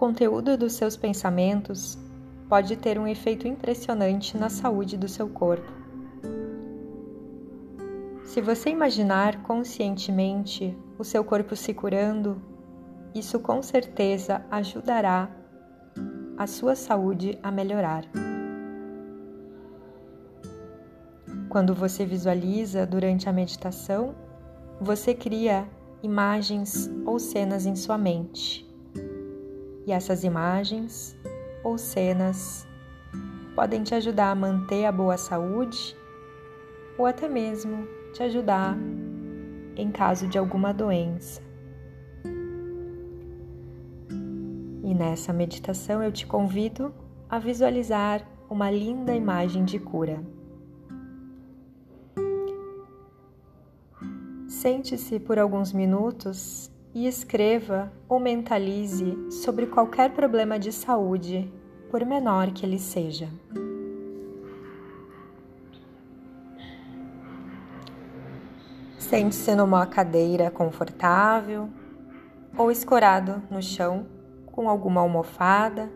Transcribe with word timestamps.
conteúdo 0.00 0.56
dos 0.56 0.72
seus 0.72 0.96
pensamentos 0.96 1.98
pode 2.48 2.74
ter 2.74 2.98
um 2.98 3.06
efeito 3.06 3.46
impressionante 3.46 4.34
na 4.34 4.48
saúde 4.48 4.96
do 4.96 5.06
seu 5.06 5.28
corpo. 5.28 5.70
Se 8.24 8.40
você 8.40 8.70
imaginar 8.70 9.42
conscientemente 9.42 10.74
o 10.98 11.04
seu 11.04 11.22
corpo 11.22 11.54
se 11.54 11.74
curando, 11.74 12.40
isso 13.14 13.38
com 13.40 13.62
certeza 13.62 14.42
ajudará 14.50 15.28
a 16.38 16.46
sua 16.46 16.74
saúde 16.74 17.38
a 17.42 17.50
melhorar. 17.50 18.06
Quando 21.50 21.74
você 21.74 22.06
visualiza 22.06 22.86
durante 22.86 23.28
a 23.28 23.32
meditação, 23.34 24.14
você 24.80 25.12
cria 25.12 25.68
imagens 26.02 26.90
ou 27.04 27.18
cenas 27.18 27.66
em 27.66 27.76
sua 27.76 27.98
mente. 27.98 28.69
E 29.86 29.92
essas 29.92 30.24
imagens 30.24 31.16
ou 31.64 31.78
cenas 31.78 32.66
podem 33.54 33.82
te 33.82 33.94
ajudar 33.94 34.30
a 34.30 34.34
manter 34.34 34.84
a 34.84 34.92
boa 34.92 35.16
saúde 35.16 35.96
ou 36.96 37.06
até 37.06 37.28
mesmo 37.28 37.86
te 38.12 38.22
ajudar 38.22 38.76
em 39.76 39.90
caso 39.90 40.28
de 40.28 40.38
alguma 40.38 40.72
doença. 40.72 41.42
E 44.82 44.94
nessa 44.94 45.32
meditação 45.32 46.02
eu 46.02 46.12
te 46.12 46.26
convido 46.26 46.92
a 47.28 47.38
visualizar 47.38 48.26
uma 48.48 48.70
linda 48.70 49.14
imagem 49.14 49.64
de 49.64 49.78
cura. 49.78 50.20
Sente-se 54.48 55.20
por 55.20 55.38
alguns 55.38 55.72
minutos 55.72 56.70
e 56.94 57.06
escreva 57.06 57.92
ou 58.08 58.18
mentalize 58.18 59.16
sobre 59.30 59.66
qualquer 59.66 60.10
problema 60.10 60.58
de 60.58 60.72
saúde, 60.72 61.52
por 61.90 62.04
menor 62.04 62.50
que 62.52 62.64
ele 62.64 62.78
seja. 62.78 63.28
Sente-se 68.98 69.54
numa 69.54 69.86
cadeira 69.86 70.50
confortável 70.50 71.68
ou 72.56 72.70
escorado 72.70 73.42
no 73.50 73.62
chão 73.62 74.06
com 74.46 74.68
alguma 74.68 75.00
almofada, 75.00 75.90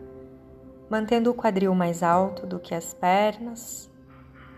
mantendo 0.89 1.31
o 1.31 1.33
quadril 1.33 1.73
mais 1.73 2.03
alto 2.03 2.45
do 2.45 2.59
que 2.59 2.73
as 2.73 2.93
pernas, 2.93 3.89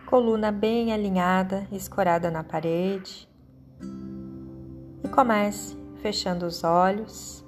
coluna 0.06 0.52
bem 0.52 0.94
alinhada, 0.94 1.68
escorada 1.72 2.32
na 2.32 2.44
parede 2.44 3.28
e 5.04 5.08
comece 5.10 5.87
fechando 6.02 6.46
os 6.46 6.64
olhos 6.64 7.46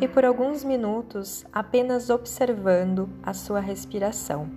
e 0.00 0.08
por 0.08 0.24
alguns 0.24 0.64
minutos 0.64 1.44
apenas 1.52 2.10
observando 2.10 3.08
a 3.22 3.32
sua 3.32 3.60
respiração. 3.60 4.48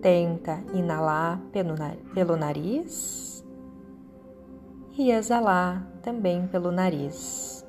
Tenta 0.00 0.62
inalar 0.72 1.40
pelo 2.14 2.36
nariz 2.36 3.44
e 4.96 5.10
exalar 5.10 5.84
também 6.02 6.46
pelo 6.46 6.70
nariz. 6.70 7.66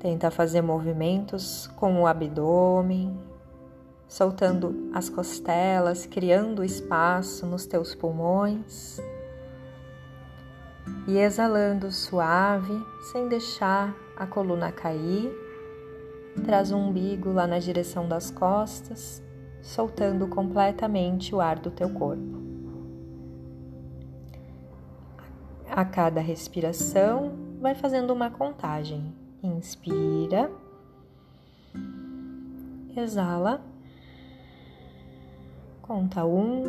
Tenta 0.00 0.30
fazer 0.30 0.62
movimentos 0.62 1.66
com 1.76 2.02
o 2.02 2.06
abdômen, 2.06 3.16
soltando 4.10 4.90
as 4.92 5.08
costelas, 5.08 6.04
criando 6.04 6.64
espaço 6.64 7.46
nos 7.46 7.64
teus 7.64 7.94
pulmões 7.94 8.98
e 11.06 11.16
exalando 11.16 11.92
suave, 11.92 12.74
sem 13.12 13.28
deixar 13.28 13.94
a 14.16 14.26
coluna 14.26 14.72
cair. 14.72 15.32
Traz 16.44 16.72
o 16.72 16.76
umbigo 16.76 17.32
lá 17.32 17.46
na 17.46 17.60
direção 17.60 18.08
das 18.08 18.32
costas, 18.32 19.22
soltando 19.62 20.26
completamente 20.26 21.32
o 21.32 21.40
ar 21.40 21.60
do 21.60 21.70
teu 21.70 21.90
corpo. 21.90 22.40
A 25.70 25.84
cada 25.84 26.20
respiração, 26.20 27.32
vai 27.60 27.76
fazendo 27.76 28.12
uma 28.12 28.28
contagem 28.28 29.14
Inspira. 29.40 30.50
Exala. 32.96 33.70
Conta 35.90 36.24
um. 36.24 36.62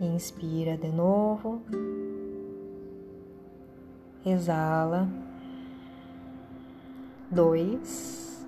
Inspira 0.00 0.76
de 0.76 0.88
novo. 0.88 1.62
Exala. 4.26 5.08
Dois. 7.30 8.44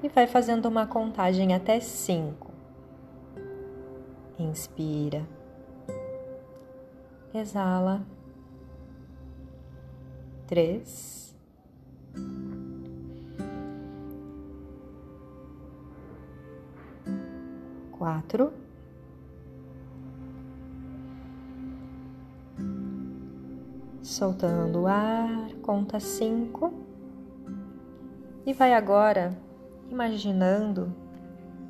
E 0.00 0.08
vai 0.08 0.28
fazendo 0.28 0.66
uma 0.66 0.86
contagem 0.86 1.52
até 1.52 1.80
cinco. 1.80 2.52
Inspira. 4.38 5.26
Exala 7.34 8.06
três, 10.46 11.27
quatro, 18.08 18.50
soltando 24.00 24.80
o 24.82 24.86
ar, 24.86 25.50
conta 25.60 26.00
cinco. 26.00 26.72
E 28.46 28.54
vai 28.54 28.72
agora 28.72 29.36
imaginando 29.90 30.90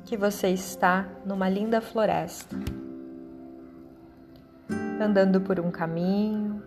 que 0.05 0.15
você 0.15 0.47
está 0.47 1.09
numa 1.25 1.49
linda 1.49 1.81
floresta, 1.81 2.55
andando 5.01 5.41
por 5.41 5.59
um 5.59 5.69
caminho 5.69 6.63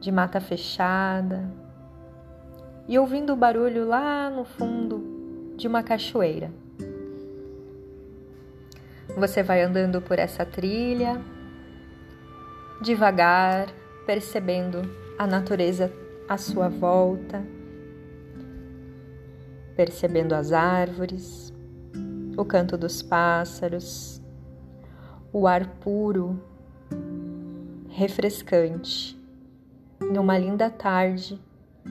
de 0.00 0.10
mata 0.10 0.40
fechada 0.40 1.50
e 2.88 2.98
ouvindo 2.98 3.34
o 3.34 3.36
barulho 3.36 3.86
lá 3.86 4.30
no 4.30 4.46
fundo 4.46 5.54
de 5.58 5.68
uma 5.68 5.82
cachoeira. 5.82 6.50
Você 9.18 9.42
vai 9.42 9.62
andando 9.62 10.00
por 10.00 10.16
essa 10.16 10.46
trilha, 10.46 11.20
devagar, 12.80 13.66
percebendo 14.06 14.82
a 15.18 15.26
natureza 15.26 15.92
à 16.28 16.38
sua 16.38 16.68
volta, 16.68 17.44
percebendo 19.74 20.34
as 20.34 20.52
árvores, 20.52 21.52
o 22.36 22.44
canto 22.44 22.78
dos 22.78 23.02
pássaros, 23.02 24.22
o 25.32 25.48
ar 25.48 25.66
puro, 25.80 26.40
refrescante 27.88 29.20
numa 30.00 30.38
linda 30.38 30.70
tarde 30.70 31.42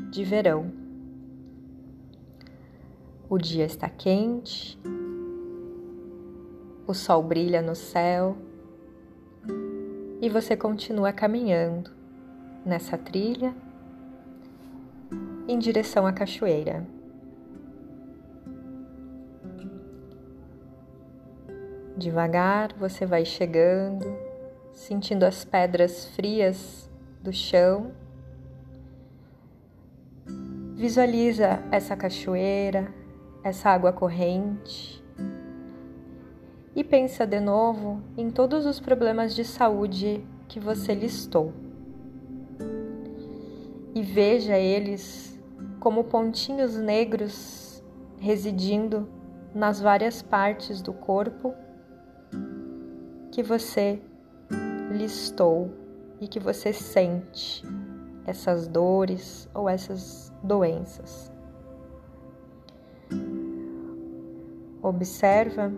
de 0.09 0.23
verão. 0.23 0.71
O 3.29 3.37
dia 3.37 3.65
está 3.65 3.89
quente, 3.89 4.79
o 6.87 6.93
sol 6.93 7.21
brilha 7.21 7.61
no 7.61 7.75
céu 7.75 8.37
e 10.21 10.29
você 10.29 10.55
continua 10.55 11.11
caminhando 11.11 11.91
nessa 12.65 12.97
trilha 12.97 13.53
em 15.49 15.59
direção 15.59 16.07
à 16.07 16.13
cachoeira. 16.13 16.87
Devagar 21.97 22.73
você 22.73 23.05
vai 23.05 23.25
chegando, 23.25 24.05
sentindo 24.71 25.23
as 25.23 25.43
pedras 25.43 26.05
frias 26.05 26.89
do 27.21 27.33
chão. 27.33 27.91
Visualiza 30.75 31.59
essa 31.71 31.97
cachoeira, 31.97 32.93
essa 33.43 33.69
água 33.69 33.91
corrente 33.91 35.05
e 36.77 36.83
pensa 36.83 37.25
de 37.25 37.39
novo 37.39 38.03
em 38.15 38.29
todos 38.29 38.67
os 38.67 38.79
problemas 38.79 39.33
de 39.33 39.43
saúde 39.43 40.23
que 40.47 40.59
você 40.59 40.93
listou. 40.93 41.51
E 43.95 44.03
veja 44.03 44.59
eles 44.59 45.41
como 45.79 46.03
pontinhos 46.03 46.77
negros 46.77 47.83
residindo 48.19 49.09
nas 49.55 49.81
várias 49.81 50.21
partes 50.21 50.79
do 50.79 50.93
corpo 50.93 51.51
que 53.31 53.41
você 53.41 53.99
listou 54.91 55.71
e 56.21 56.27
que 56.27 56.39
você 56.39 56.71
sente 56.71 57.65
essas 58.23 58.67
dores 58.67 59.49
ou 59.51 59.67
essas 59.67 60.31
doenças. 60.43 61.31
Observa 64.79 65.73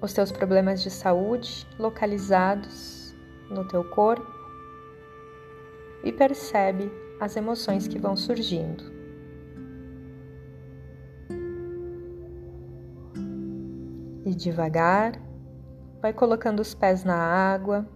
os 0.00 0.12
teus 0.12 0.30
problemas 0.30 0.82
de 0.82 0.90
saúde 0.90 1.66
localizados 1.78 3.14
no 3.50 3.66
teu 3.66 3.84
corpo 3.84 4.26
e 6.04 6.12
percebe 6.12 6.90
as 7.20 7.36
emoções 7.36 7.88
que 7.88 7.98
vão 7.98 8.16
surgindo. 8.16 8.84
E 14.24 14.34
devagar, 14.34 15.20
vai 16.02 16.12
colocando 16.12 16.60
os 16.60 16.74
pés 16.74 17.04
na 17.04 17.16
água, 17.16 17.88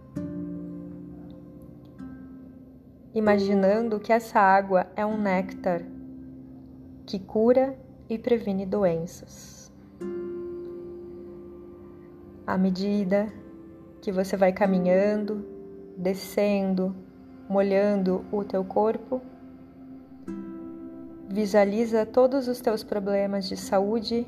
imaginando 3.13 3.99
que 4.01 4.13
essa 4.13 4.39
água 4.39 4.87
é 4.97 5.05
um 5.05 5.21
néctar 5.21 5.83
que 7.05 7.19
cura 7.19 7.77
e 8.09 8.17
previne 8.17 8.65
doenças. 8.65 9.60
À 12.51 12.59
medida 12.59 13.33
que 14.03 14.11
você 14.11 14.37
vai 14.37 14.53
caminhando, 14.53 15.47
descendo, 15.97 16.93
molhando 17.49 18.25
o 18.33 18.43
teu 18.43 18.65
corpo, 18.65 19.23
visualiza 21.29 22.05
todos 22.05 22.49
os 22.49 22.61
teus 22.61 22.83
problemas 22.83 23.49
de 23.49 23.57
saúde 23.57 24.27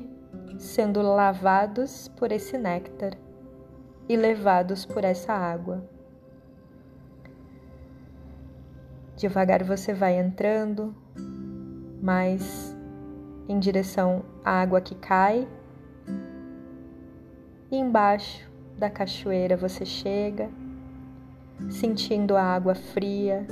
sendo 0.57 1.01
lavados 1.01 2.07
por 2.15 2.31
esse 2.31 2.57
néctar 2.57 3.11
e 4.07 4.15
levados 4.15 4.85
por 4.85 5.03
essa 5.03 5.33
água. 5.33 5.83
Devagar 9.17 9.65
você 9.65 9.93
vai 9.93 10.17
entrando 10.17 10.95
mais 12.01 12.73
em 13.49 13.59
direção 13.59 14.23
à 14.45 14.61
água 14.61 14.79
que 14.79 14.95
cai. 14.95 15.45
E 17.73 17.75
embaixo 17.75 18.47
da 18.77 18.87
cachoeira 18.87 19.57
você 19.57 19.83
chega, 19.83 20.47
sentindo 21.71 22.37
a 22.37 22.43
água 22.43 22.75
fria 22.75 23.47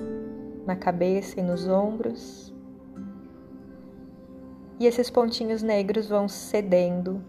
na 0.63 0.75
cabeça 0.75 1.39
e 1.39 1.43
nos 1.43 1.67
ombros. 1.67 2.53
E 4.79 4.85
esses 4.85 5.09
pontinhos 5.09 5.63
negros 5.63 6.07
vão 6.07 6.27
cedendo, 6.27 7.19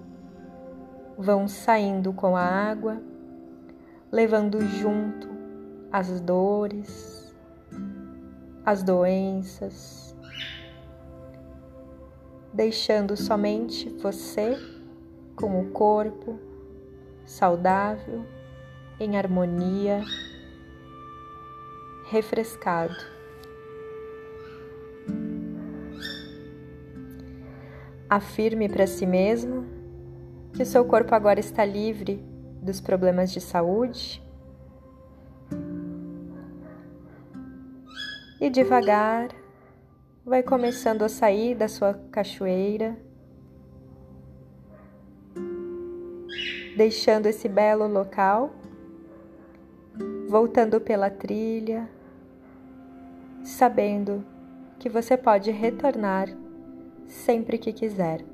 vão 1.17 1.49
saindo 1.49 2.13
com 2.13 2.37
a 2.37 2.43
água, 2.43 3.01
levando 4.13 4.61
junto 4.61 5.31
as 5.91 6.21
dores, 6.21 7.35
as 8.67 8.83
doenças, 8.83 10.15
deixando 12.53 13.17
somente 13.17 13.89
você 13.89 14.59
com 15.35 15.59
o 15.59 15.71
corpo 15.71 16.52
saudável, 17.25 18.25
em 18.99 19.17
harmonia, 19.17 20.03
refrescado. 22.11 22.95
Afirme 28.09 28.69
para 28.69 28.87
si 28.87 29.07
mesmo 29.07 29.65
que 30.53 30.63
o 30.63 30.67
seu 30.67 30.85
corpo 30.85 31.15
agora 31.15 31.41
está 31.41 31.65
livre 31.65 32.23
dos 32.61 32.81
problemas 32.81 33.33
de 33.33 33.41
saúde. 33.41 34.23
E 38.41 38.51
devagar 38.51 39.31
vai 40.25 40.43
começando 40.43 41.03
a 41.03 41.09
sair 41.09 41.55
da 41.55 41.69
sua 41.69 41.95
cachoeira, 42.11 42.97
deixando 46.77 47.27
esse 47.27 47.49
belo 47.49 47.87
local, 47.87 48.51
voltando 50.29 50.81
pela 50.81 51.11
trilha, 51.11 51.89
sabendo 53.45 54.25
que 54.79 54.89
você 54.89 55.17
pode 55.17 55.51
retornar 55.51 56.29
sempre 57.07 57.59
que 57.59 57.73
quiser. 57.73 58.25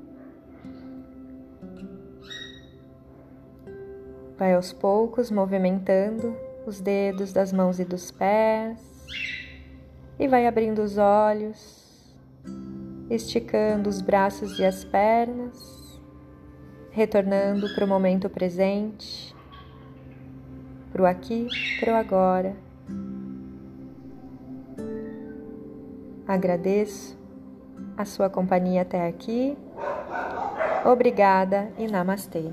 Vai 4.37 4.53
aos 4.53 4.71
poucos 4.71 5.29
movimentando 5.29 6.35
os 6.65 6.79
dedos 6.79 7.33
das 7.33 7.51
mãos 7.51 7.79
e 7.79 7.85
dos 7.85 8.09
pés 8.09 8.79
e 10.17 10.27
vai 10.27 10.47
abrindo 10.47 10.81
os 10.81 10.97
olhos 10.97 11.79
esticando 13.09 13.89
os 13.89 14.01
braços 14.01 14.59
e 14.59 14.65
as 14.65 14.83
pernas, 14.83 15.78
retornando 16.91 17.73
para 17.73 17.85
o 17.85 17.87
momento 17.87 18.29
presente, 18.29 19.35
para 20.91 21.01
o 21.01 21.05
aqui, 21.05 21.47
para 21.79 21.93
o 21.93 21.95
agora. 21.95 22.55
Agradeço 26.27 27.17
a 27.97 28.05
sua 28.05 28.29
companhia 28.29 28.83
até 28.83 29.07
aqui. 29.07 29.57
Obrigada 30.85 31.71
e 31.77 31.87
namastê. 31.87 32.51